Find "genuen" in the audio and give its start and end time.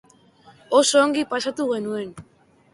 1.75-2.13